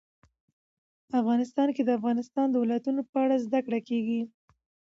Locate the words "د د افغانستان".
1.83-2.47